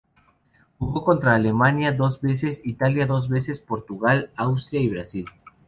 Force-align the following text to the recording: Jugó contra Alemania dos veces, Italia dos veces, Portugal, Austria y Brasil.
Jugó 0.79 1.03
contra 1.03 1.35
Alemania 1.35 1.91
dos 1.91 2.21
veces, 2.21 2.59
Italia 2.63 3.05
dos 3.05 3.29
veces, 3.29 3.59
Portugal, 3.59 4.31
Austria 4.35 4.81
y 4.81 4.89
Brasil. 4.89 5.27